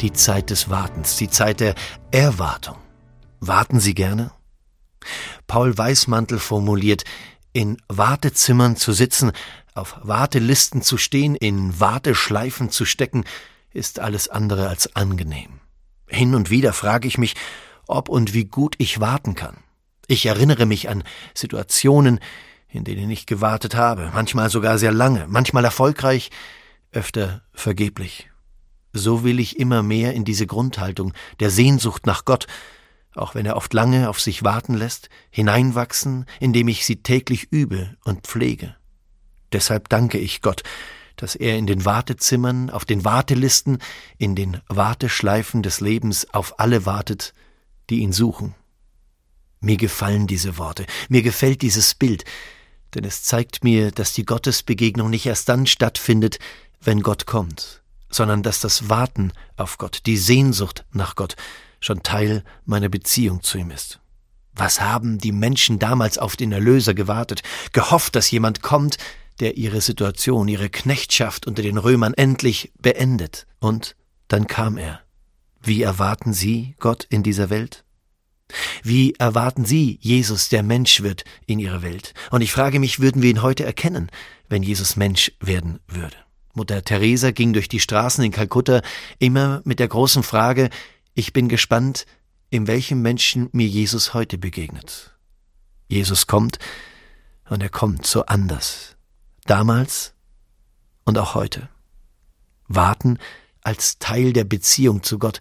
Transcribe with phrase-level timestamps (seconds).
[0.00, 1.74] Die Zeit des Wartens, die Zeit der
[2.10, 2.76] Erwartung.
[3.38, 4.32] Warten Sie gerne?
[5.46, 7.04] Paul Weißmantel formuliert,
[7.52, 9.32] in Wartezimmern zu sitzen,
[9.74, 13.24] auf Wartelisten zu stehen, in Warteschleifen zu stecken,
[13.72, 15.60] ist alles andere als angenehm.
[16.06, 17.34] Hin und wieder frage ich mich,
[17.86, 19.58] ob und wie gut ich warten kann.
[20.06, 22.20] Ich erinnere mich an Situationen,
[22.68, 26.30] in denen ich gewartet habe, manchmal sogar sehr lange, manchmal erfolgreich,
[26.90, 28.29] öfter vergeblich.
[28.92, 32.46] So will ich immer mehr in diese Grundhaltung der Sehnsucht nach Gott,
[33.14, 37.96] auch wenn er oft lange auf sich warten lässt, hineinwachsen, indem ich sie täglich übe
[38.04, 38.76] und pflege.
[39.52, 40.62] Deshalb danke ich Gott,
[41.16, 43.78] dass er in den Wartezimmern, auf den Wartelisten,
[44.16, 47.34] in den Warteschleifen des Lebens auf alle wartet,
[47.90, 48.54] die ihn suchen.
[49.60, 52.24] Mir gefallen diese Worte, mir gefällt dieses Bild,
[52.94, 56.38] denn es zeigt mir, dass die Gottesbegegnung nicht erst dann stattfindet,
[56.80, 57.79] wenn Gott kommt,
[58.10, 61.36] sondern dass das Warten auf Gott, die Sehnsucht nach Gott,
[61.80, 64.00] schon Teil meiner Beziehung zu ihm ist.
[64.52, 68.98] Was haben die Menschen damals auf den Erlöser gewartet, gehofft, dass jemand kommt,
[69.40, 73.46] der ihre Situation, ihre Knechtschaft unter den Römern endlich beendet.
[73.58, 73.96] Und
[74.28, 75.00] dann kam er.
[75.62, 77.84] Wie erwarten Sie Gott in dieser Welt?
[78.82, 82.14] Wie erwarten Sie Jesus, der Mensch wird, in Ihrer Welt?
[82.30, 84.10] Und ich frage mich, würden wir ihn heute erkennen,
[84.48, 86.16] wenn Jesus Mensch werden würde?
[86.60, 88.82] Mutter Teresa ging durch die Straßen in Kalkutta
[89.18, 90.68] immer mit der großen Frage,
[91.14, 92.04] ich bin gespannt,
[92.50, 95.16] in welchem Menschen mir Jesus heute begegnet.
[95.88, 96.58] Jesus kommt,
[97.48, 98.96] und er kommt so anders.
[99.46, 100.12] Damals
[101.06, 101.70] und auch heute.
[102.68, 103.16] Warten
[103.62, 105.40] als Teil der Beziehung zu Gott,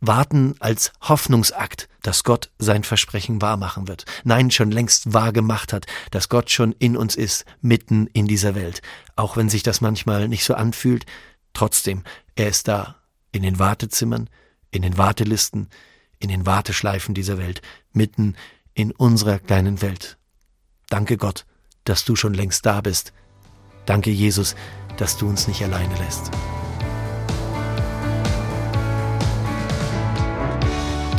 [0.00, 4.06] Warten als Hoffnungsakt, dass Gott sein Versprechen wahrmachen wird.
[4.24, 8.54] Nein, schon längst wahr gemacht hat, dass Gott schon in uns ist, mitten in dieser
[8.54, 8.80] Welt.
[9.16, 11.04] Auch wenn sich das manchmal nicht so anfühlt,
[11.52, 12.02] trotzdem,
[12.34, 12.96] er ist da,
[13.32, 14.30] in den Wartezimmern,
[14.70, 15.68] in den Wartelisten,
[16.18, 17.60] in den Warteschleifen dieser Welt,
[17.92, 18.36] mitten
[18.74, 20.16] in unserer kleinen Welt.
[20.88, 21.44] Danke Gott,
[21.84, 23.12] dass du schon längst da bist.
[23.86, 24.54] Danke Jesus,
[24.96, 26.30] dass du uns nicht alleine lässt.